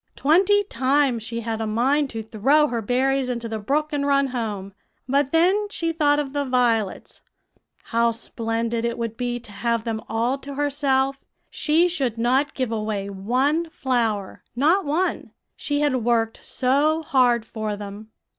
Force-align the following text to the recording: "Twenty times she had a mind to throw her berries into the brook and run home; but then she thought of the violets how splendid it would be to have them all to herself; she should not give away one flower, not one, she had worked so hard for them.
"Twenty 0.15 0.63
times 0.63 1.21
she 1.21 1.41
had 1.41 1.61
a 1.61 1.67
mind 1.67 2.09
to 2.09 2.23
throw 2.23 2.69
her 2.69 2.81
berries 2.81 3.29
into 3.29 3.47
the 3.47 3.59
brook 3.59 3.93
and 3.93 4.03
run 4.03 4.29
home; 4.29 4.73
but 5.07 5.31
then 5.31 5.67
she 5.69 5.91
thought 5.91 6.17
of 6.17 6.33
the 6.33 6.43
violets 6.43 7.21
how 7.83 8.09
splendid 8.09 8.83
it 8.83 8.97
would 8.97 9.15
be 9.15 9.39
to 9.41 9.51
have 9.51 9.83
them 9.83 10.01
all 10.09 10.39
to 10.39 10.55
herself; 10.55 11.23
she 11.51 11.87
should 11.87 12.17
not 12.17 12.55
give 12.55 12.71
away 12.71 13.11
one 13.11 13.69
flower, 13.69 14.43
not 14.55 14.85
one, 14.85 15.33
she 15.55 15.81
had 15.81 15.97
worked 15.97 16.43
so 16.43 17.03
hard 17.03 17.45
for 17.45 17.75
them. 17.75 18.09